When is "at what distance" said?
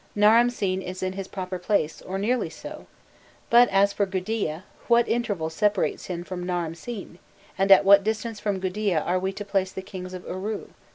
7.71-8.39